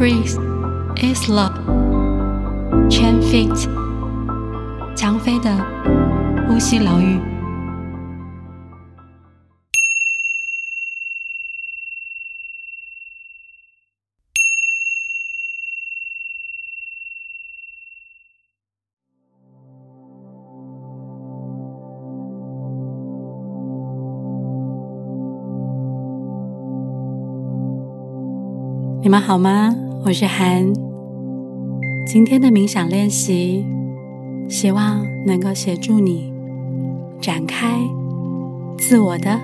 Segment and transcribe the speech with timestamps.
[0.00, 0.38] breath
[1.02, 1.52] is love.
[2.88, 3.68] Chen Fit，
[4.94, 5.54] 姜飞的
[6.48, 7.20] 呼吸疗愈。
[29.02, 29.74] 你们好吗？
[30.02, 30.72] 我是韩。
[32.06, 33.66] 今天的冥想练习，
[34.48, 36.32] 希望能够协助你
[37.20, 37.78] 展开
[38.78, 39.38] 自我的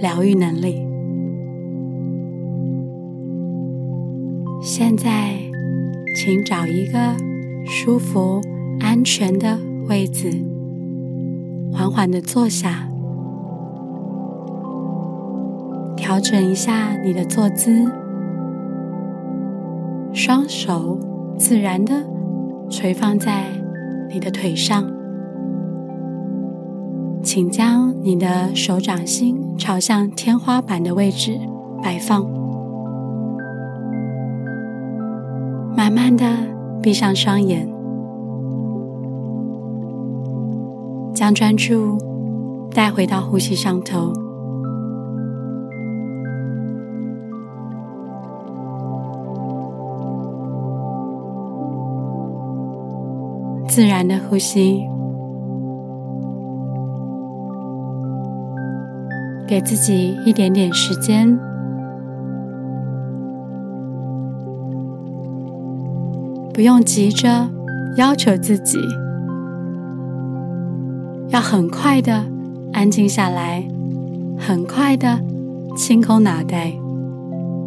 [0.00, 0.84] 疗愈能力。
[4.60, 5.38] 现在，
[6.16, 7.14] 请找一个
[7.64, 8.40] 舒服、
[8.80, 9.56] 安全的
[9.88, 10.44] 位置，
[11.72, 12.88] 缓缓地坐下，
[15.96, 17.88] 调整一下你的坐姿。
[20.18, 20.98] 双手
[21.38, 21.94] 自然的
[22.68, 23.44] 垂放在
[24.12, 24.84] 你的腿上，
[27.22, 31.38] 请将你的手掌心朝向天花板的位置
[31.80, 32.28] 摆放。
[35.76, 36.26] 慢慢的
[36.82, 37.72] 闭上双眼，
[41.14, 41.96] 将专注
[42.74, 44.12] 带回到呼吸上头。
[53.78, 54.82] 自然的呼吸，
[59.46, 61.38] 给自己一点点时间，
[66.52, 67.48] 不用急着
[67.96, 68.80] 要求自己，
[71.28, 72.24] 要很快的
[72.72, 73.64] 安静下来，
[74.36, 75.20] 很快的
[75.76, 76.72] 清空脑袋，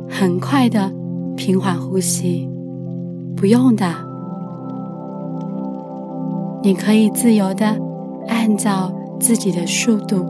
[0.10, 0.92] 很快的
[1.38, 2.50] 平缓呼吸，
[3.34, 4.11] 不用的。
[6.64, 7.76] 你可以自由的
[8.28, 10.26] 按照自己的速度。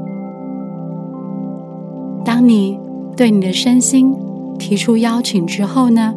[2.23, 2.79] 当你
[3.17, 4.15] 对你的身心
[4.57, 6.13] 提出邀请之后呢，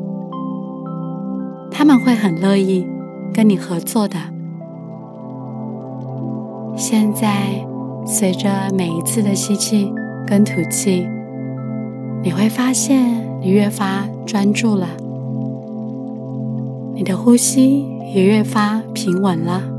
[1.70, 2.86] 他们会很乐意
[3.32, 4.16] 跟你合作的。
[6.76, 7.66] 现在，
[8.06, 9.92] 随着每一次的吸气
[10.26, 11.08] 跟吐气，
[12.22, 14.88] 你会发现你越发专注了，
[16.94, 19.73] 你的呼吸也越发平稳了。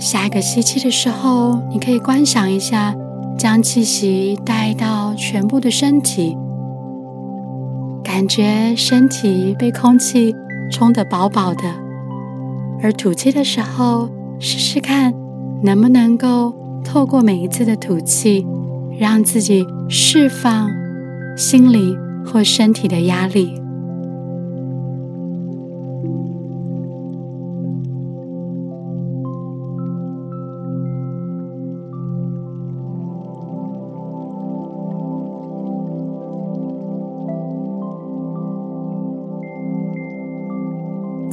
[0.00, 2.96] 下一个吸气的时候，你可以观想一下，
[3.38, 6.38] 将气息带到全部的身体，
[8.02, 10.34] 感觉身体被空气
[10.72, 11.62] 充得饱饱的。
[12.82, 14.08] 而吐气的时候，
[14.38, 15.12] 试试看
[15.62, 18.46] 能不能够透过每一次的吐气，
[18.98, 20.70] 让自己释放
[21.36, 21.94] 心理
[22.24, 23.59] 或身体的压力。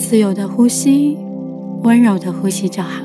[0.09, 1.18] 自由的呼吸，
[1.84, 3.03] 温柔的呼吸就好。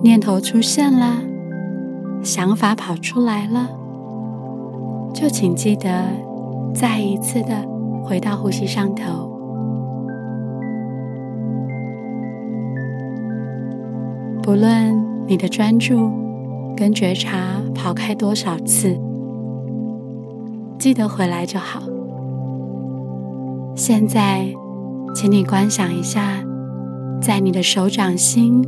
[0.00, 1.16] 念头出现了，
[2.22, 3.68] 想法跑出来了，
[5.12, 6.04] 就请记得
[6.72, 7.66] 再一次的
[8.04, 9.28] 回到呼吸上头。
[14.40, 16.12] 不论你的专注
[16.76, 18.96] 跟觉察跑开多少次，
[20.78, 21.82] 记得回来就好。
[23.78, 24.44] 现在，
[25.14, 26.44] 请你观想一下，
[27.22, 28.60] 在你的手掌心，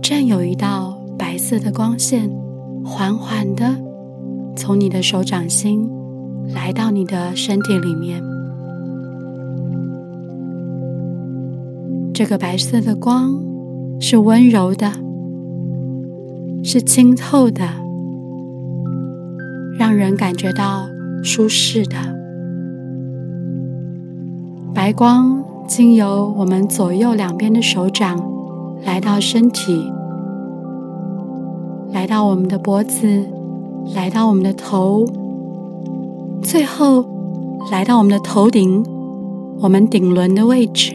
[0.00, 2.30] 正有一道白色的光线，
[2.84, 3.74] 缓缓的
[4.54, 5.90] 从你的手掌心
[6.54, 8.22] 来到你的身体里面。
[12.14, 13.34] 这个白色的光
[14.00, 14.92] 是温柔的，
[16.62, 17.68] 是清透的，
[19.76, 20.86] 让人感觉到
[21.24, 22.17] 舒适的。
[24.88, 28.18] 白光经由我们左右两边的手掌
[28.86, 29.92] 来到身体，
[31.92, 33.26] 来到我们的脖子，
[33.94, 35.04] 来到我们的头，
[36.40, 37.04] 最后
[37.70, 38.82] 来到我们的头顶，
[39.60, 40.94] 我们顶轮的位置。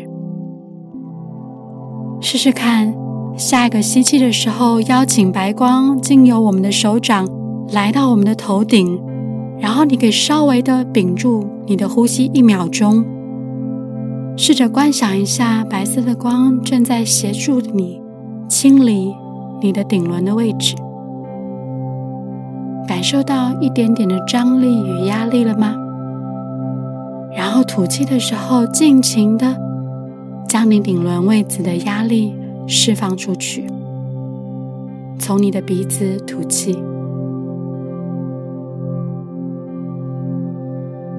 [2.19, 2.95] 试试看，
[3.37, 7.29] 下一个吸气的时候，邀请白光经由我们的手掌
[7.71, 8.99] 来到我们的头顶，
[9.59, 13.05] 然后你可以稍微的屏住你的呼吸一秒钟。
[14.35, 18.01] 试着观想一下，白色的光正在协助你
[18.49, 19.13] 清理
[19.61, 20.75] 你的顶轮的位置，
[22.87, 25.75] 感感受到一点点的张力与压力了吗？
[27.35, 29.57] 然后吐气的时候，尽情的
[30.47, 32.33] 将你顶轮位置的压力
[32.65, 33.67] 释放出去，
[35.19, 36.81] 从你的鼻子吐气。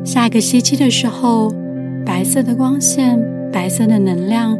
[0.05, 1.53] 下一个吸气的时候，
[2.05, 3.19] 白色的光线、
[3.53, 4.57] 白色的能量，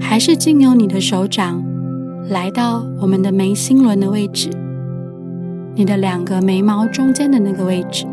[0.00, 1.64] 还是经由你的手掌
[2.28, 4.50] 来到我们的眉心轮的位置，
[5.74, 8.06] 你的两个眉毛中间的那个位置。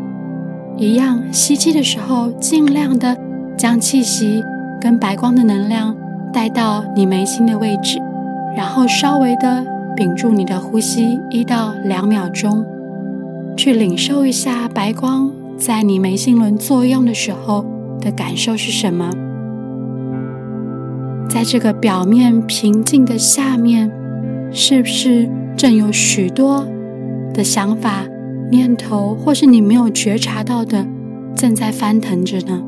[0.76, 3.16] 一样，吸气的时候，尽量的
[3.56, 4.42] 将气息
[4.80, 5.94] 跟白光的能量
[6.32, 8.00] 带到你眉心的位置，
[8.56, 12.64] 然后稍微的屏住你的呼吸一到两秒钟，
[13.56, 17.64] 去领受一下白光在你眉心轮作用的时候
[18.00, 19.10] 的感受是什么。
[21.28, 23.90] 在这个表面平静的下面，
[24.52, 26.66] 是不是正有许多
[27.32, 28.04] 的想法？
[28.50, 30.86] 念头，或是你没有觉察到的，
[31.34, 32.62] 正在翻腾着呢。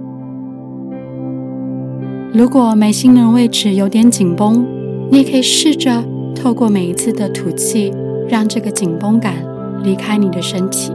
[2.32, 4.66] 如果眉心轮位置有点紧绷，
[5.10, 6.02] 你也可以试着
[6.34, 7.92] 透过每一次的吐气，
[8.28, 9.34] 让这个紧绷感
[9.84, 10.90] 离开你的身体。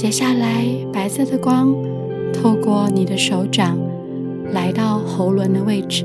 [0.00, 1.74] 接下来，白色的光
[2.32, 3.76] 透过你的手掌
[4.52, 6.04] 来到喉轮的位置，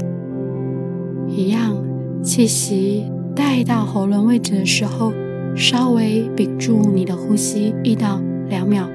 [1.27, 1.77] 一样。
[2.23, 3.03] 气息
[3.35, 5.13] 带到喉轮位置的时候，
[5.55, 8.19] 稍微屏住你的呼吸一到
[8.49, 8.87] 两秒，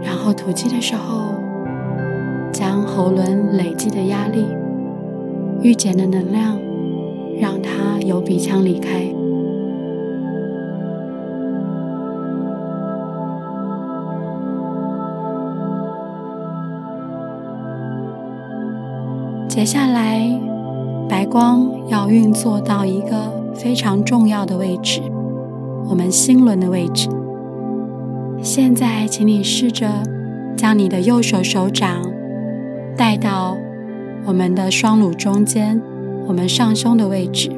[0.00, 1.32] 然后吐气的时候，
[2.52, 4.44] 将喉轮累积的压力、
[5.62, 6.56] 郁结的能量，
[7.40, 9.15] 让它由鼻腔离开。
[19.56, 20.20] 接下来。
[21.08, 25.00] 白光要运作到一个非常重要的位置，
[25.88, 27.08] 我们心轮的位置。
[28.42, 29.88] 现在，请你试着
[30.58, 32.02] 将你的右手手掌
[32.98, 33.56] 带到
[34.26, 35.80] 我们的双乳中间，
[36.26, 37.50] 我们上胸的位置。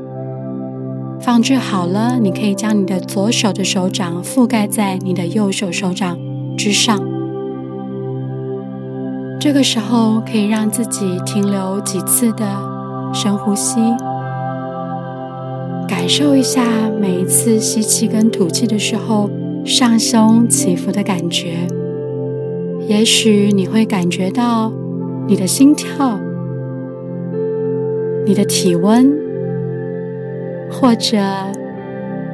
[1.18, 6.16] 放置好了，你可以将你的左手的手掌覆盖在你的右手手掌
[6.56, 7.17] 之上。
[9.40, 12.44] 这个时候，可以让自己停留几次的。
[13.10, 13.80] 深呼吸，
[15.88, 16.62] 感受一下
[17.00, 19.30] 每一次吸气跟吐气的时候
[19.64, 21.66] 上胸起伏的感觉。
[22.86, 24.70] 也许你会感觉到
[25.26, 26.20] 你的心跳、
[28.26, 29.10] 你的体温，
[30.70, 31.16] 或者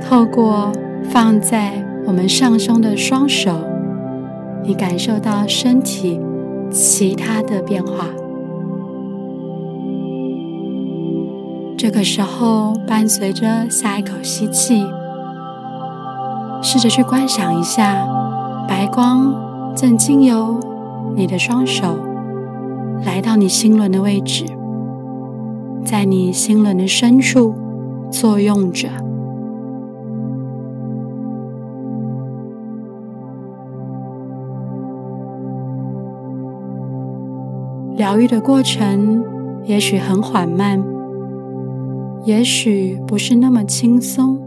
[0.03, 0.73] 透过
[1.05, 1.71] 放在
[2.05, 3.53] 我们上胸的双手，
[4.65, 6.21] 你感受到身体
[6.75, 8.07] 其他的变化。
[11.79, 14.85] 这个时候，伴随着下一口吸气，
[16.61, 18.05] 试着去观想一下，
[18.67, 20.59] 白光正经由
[21.15, 21.97] 你的双手
[23.05, 24.45] 来到你心轮的位置，
[25.85, 27.55] 在你心轮的深处
[28.11, 28.89] 作用着。
[37.97, 39.25] 疗愈的过程
[39.65, 40.83] 也许很缓慢。
[42.25, 44.39] 也许不是那么轻松，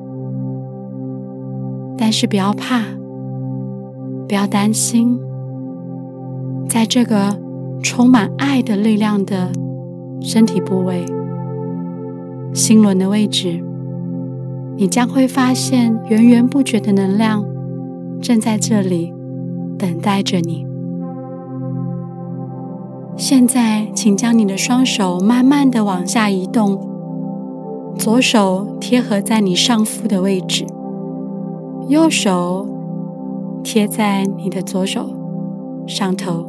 [1.95, 2.81] 但是不要怕，
[4.27, 5.19] 不要担心，
[6.67, 7.37] 在这个
[7.83, 9.51] 充满爱的力量的
[10.21, 11.05] 身体部位——
[12.51, 13.63] 心轮的位置，
[14.75, 17.45] 你将会发现源源不绝的能量
[18.19, 19.13] 正在这里
[19.77, 20.66] 等待着你。
[23.17, 26.79] 现在，请将你的双手慢慢的往下移动。
[27.97, 30.67] 左手贴合在你上腹的位置，
[31.87, 32.67] 右手
[33.63, 35.09] 贴在你的左手
[35.87, 36.45] 上头。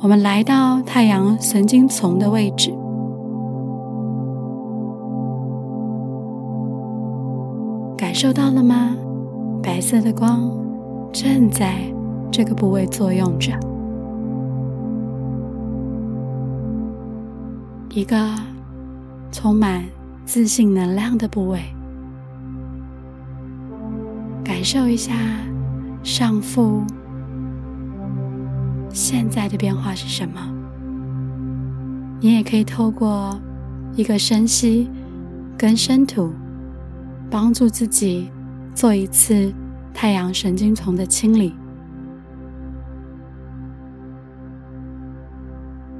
[0.00, 2.74] 我们来到太阳神经丛的位置，
[7.96, 8.96] 感受到了吗？
[9.62, 10.50] 白色的光
[11.12, 11.76] 正在
[12.36, 13.52] 这个部位作用着。
[17.90, 18.34] 一个
[19.30, 19.84] 充满
[20.26, 21.60] 自信能量的部位，
[24.42, 25.12] 感受一下
[26.02, 26.82] 上腹
[28.90, 30.40] 现在的变化是什么？
[32.18, 33.38] 你也可以透过
[33.94, 34.90] 一个深吸
[35.56, 36.32] 跟深吐，
[37.30, 38.28] 帮助自己
[38.74, 39.54] 做一次
[39.94, 41.54] 太阳神经丛的清理。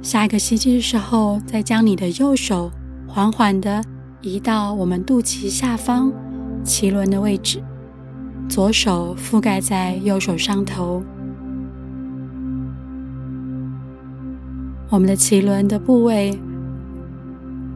[0.05, 2.71] 下一个吸气的时候，再将你的右手
[3.07, 3.83] 缓缓地
[4.21, 6.13] 移到我们肚脐下方
[6.63, 7.59] 脐轮的位置，
[8.47, 11.01] 左手覆盖在右手上头。
[14.91, 16.39] 我们的脐轮的部位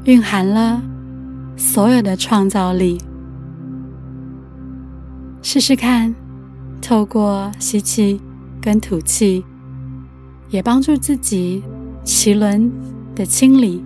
[0.03, 0.79] 蕴含了
[1.57, 3.01] 所有的创造力。
[5.41, 6.13] 试试看，
[6.79, 8.21] 透过吸气
[8.61, 9.43] 跟吐气，
[10.49, 11.63] 也帮助自己
[12.11, 12.71] 脐轮
[13.13, 13.83] 的清理；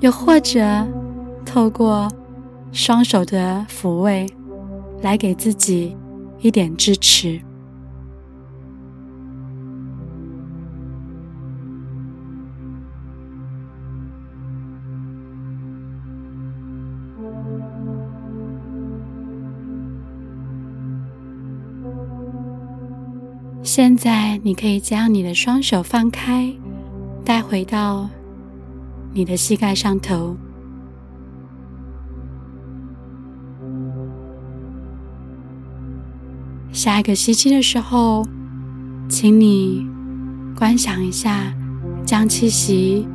[0.00, 0.60] 又或者
[1.46, 2.10] 透过
[2.72, 4.26] 双手的抚慰，
[5.02, 5.96] 来给自己
[6.40, 7.40] 一点支持。
[23.72, 26.52] 现在，你可以将你的双手放开，
[27.24, 28.10] 带回到
[29.12, 30.36] 你的膝盖上头。
[36.72, 38.26] 下一个吸气的时候，
[39.08, 39.86] 请你
[40.56, 41.54] 观想一下，
[42.04, 43.06] 将气息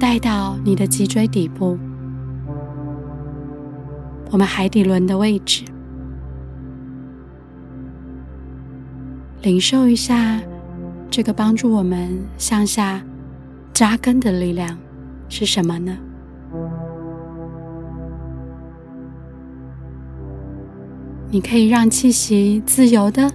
[0.00, 1.78] 带到你的脊椎底部，
[4.32, 5.62] 我们海底轮的位置。
[9.44, 10.40] 领受一下
[11.10, 13.02] 这个帮助我们向下
[13.74, 14.78] 扎根的力量
[15.28, 15.98] 是什么呢？
[21.30, 23.30] 你可以让气息自由的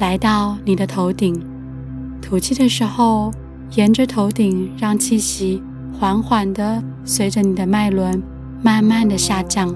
[0.00, 1.40] 来到你的头顶，
[2.20, 3.30] 吐气的时候，
[3.76, 5.62] 沿着头顶让气息
[5.96, 8.20] 缓缓的随着你的脉轮
[8.64, 9.72] 慢慢的下降，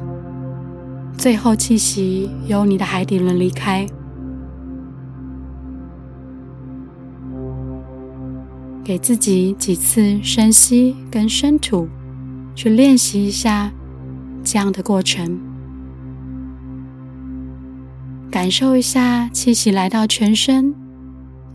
[1.17, 3.87] 最后气息由你的海底轮离开。
[8.91, 11.89] 给自己几次深吸跟深吐，
[12.57, 13.71] 去练习一下
[14.43, 15.39] 这样的过程，
[18.33, 20.75] 感受一下气息来到全身，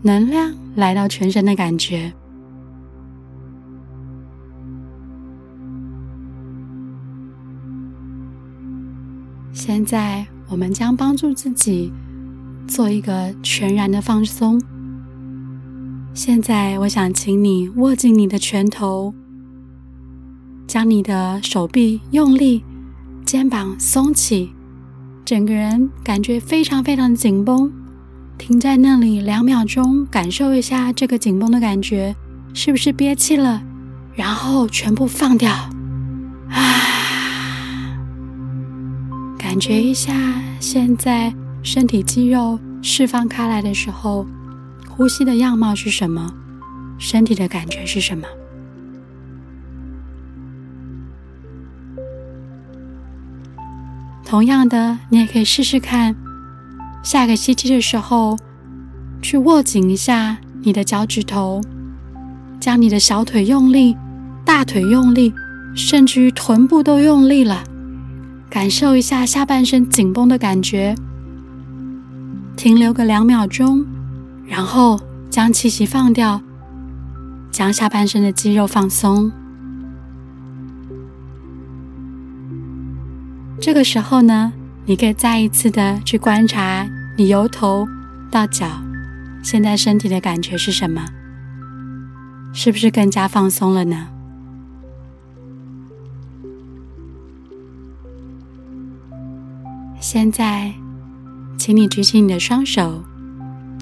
[0.00, 2.10] 能量来到全身的感觉。
[9.52, 11.92] 现在，我们将帮助自己
[12.66, 14.58] 做一个全然的放松。
[16.16, 19.12] 现在，我想请你握紧你的拳头，
[20.66, 22.64] 将你的手臂用力，
[23.26, 24.50] 肩膀松起，
[25.26, 27.70] 整个人感觉非常非常的紧绷，
[28.38, 32.16] 停在那里两秒钟，感受一下这个紧绷的感觉，
[32.54, 33.62] 是不是憋气了？
[34.14, 35.52] 然后全部放掉，
[36.48, 36.72] 啊，
[39.36, 40.14] 感觉一下
[40.60, 44.26] 现在身体肌肉释放开来的时候。
[44.96, 46.32] 呼吸的样貌是什么？
[46.98, 48.26] 身体的感觉是什么？
[54.24, 56.16] 同样的，你也可以试试看，
[57.02, 58.38] 下个吸气的时候，
[59.20, 61.60] 去握紧一下你的脚趾头，
[62.58, 63.94] 将你的小腿用力，
[64.46, 65.34] 大腿用力，
[65.74, 67.62] 甚至于臀部都用力了，
[68.48, 70.94] 感受一下下半身紧绷的感觉，
[72.56, 73.84] 停留个两秒钟。
[74.46, 76.40] 然后将气息放掉，
[77.50, 79.30] 将下半身的肌肉放松。
[83.60, 84.52] 这个时候呢，
[84.84, 87.86] 你可以再一次的去观察你由头
[88.30, 88.66] 到脚，
[89.42, 91.04] 现在身体的感觉是什么？
[92.52, 94.08] 是不是更加放松了呢？
[100.00, 100.72] 现在，
[101.58, 103.02] 请你举起你的双手。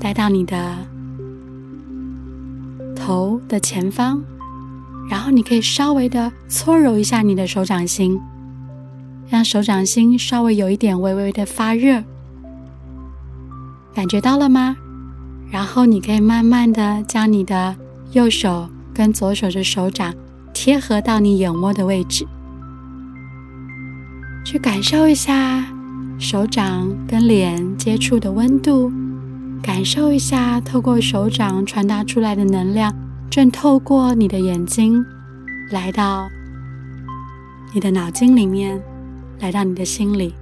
[0.00, 0.76] 带到你的
[2.94, 4.20] 头的前方，
[5.08, 8.20] 然后你可以稍微的搓揉一下你的手掌心，
[9.28, 12.02] 让手掌心稍微有一点微微的发热，
[13.94, 14.76] 感觉到了吗？
[15.50, 17.76] 然后你可以慢慢的将你的
[18.12, 20.12] 右手跟左手的手掌
[20.52, 22.26] 贴合到你眼窝的位置，
[24.44, 25.64] 去感受一下
[26.18, 28.92] 手掌跟脸接触的温度。
[29.64, 32.94] 感受一下，透过手掌传达出来的能量，
[33.30, 35.02] 正透过你的眼睛，
[35.71, 36.28] 来到
[37.73, 38.78] 你的脑筋里面，
[39.40, 40.35] 来到你的心里。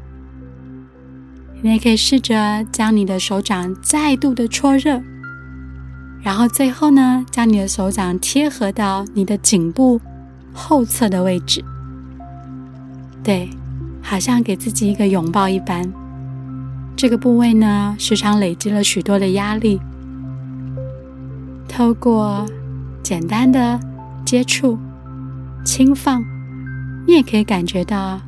[1.63, 5.01] 你也可以试着将你的手掌再度的搓热，
[6.21, 10.01] 然后最后呢，将你的手掌贴合到你的颈部
[10.53, 11.65] 后侧的位置。
[13.23, 13.49] 对，
[14.03, 15.89] 好像给自己一个拥抱一般。
[16.97, 19.81] 这个部位呢，时常累积了许多的压力。
[21.69, 22.47] 透过
[23.03, 23.81] 简单的
[24.25, 24.79] 接触、
[25.65, 26.23] 轻放，
[27.07, 28.21] 你也可以感觉到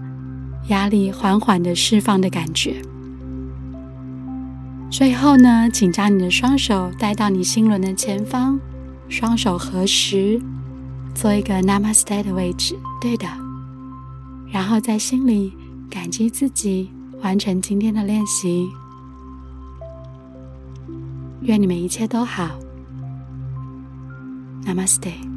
[0.68, 2.76] 压力缓缓的释放的感觉。
[4.90, 8.58] 最后呢，请将你的双手带到你心轮的前方，
[9.08, 10.40] 双手合十，
[11.14, 12.76] 做一个 Namaste 的位置。
[13.00, 13.26] 对的，
[14.50, 15.52] 然后在心里
[15.90, 16.90] 感激自己
[17.24, 18.70] 完成今天的练习。
[21.40, 22.50] 愿你们一切都好。
[24.66, 25.33] Namaste。